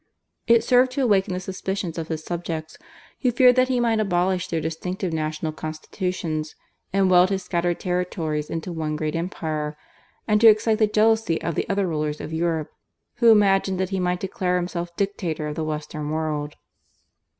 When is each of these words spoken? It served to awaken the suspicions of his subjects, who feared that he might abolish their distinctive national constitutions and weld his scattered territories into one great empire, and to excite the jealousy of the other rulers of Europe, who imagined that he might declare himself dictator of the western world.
It 0.47 0.63
served 0.63 0.91
to 0.93 1.03
awaken 1.03 1.35
the 1.35 1.39
suspicions 1.39 1.99
of 1.99 2.07
his 2.07 2.23
subjects, 2.23 2.75
who 3.21 3.31
feared 3.31 3.55
that 3.57 3.67
he 3.67 3.79
might 3.79 3.99
abolish 3.99 4.47
their 4.47 4.59
distinctive 4.59 5.13
national 5.13 5.51
constitutions 5.51 6.55
and 6.91 7.07
weld 7.11 7.29
his 7.29 7.43
scattered 7.43 7.79
territories 7.79 8.49
into 8.49 8.71
one 8.71 8.95
great 8.95 9.15
empire, 9.15 9.77
and 10.27 10.41
to 10.41 10.47
excite 10.47 10.79
the 10.79 10.87
jealousy 10.87 11.39
of 11.43 11.53
the 11.53 11.69
other 11.69 11.85
rulers 11.87 12.19
of 12.19 12.33
Europe, 12.33 12.71
who 13.17 13.29
imagined 13.29 13.79
that 13.79 13.89
he 13.91 13.99
might 13.99 14.19
declare 14.21 14.55
himself 14.55 14.89
dictator 14.95 15.45
of 15.47 15.53
the 15.53 15.63
western 15.63 16.09
world. 16.09 16.55